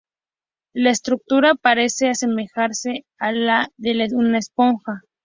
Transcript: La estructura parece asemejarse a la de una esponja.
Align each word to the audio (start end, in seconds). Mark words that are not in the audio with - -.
La 0.73 0.89
estructura 0.89 1.53
parece 1.53 2.09
asemejarse 2.09 3.05
a 3.19 3.31
la 3.33 3.69
de 3.77 3.93
una 4.15 4.39
esponja. 4.39 5.03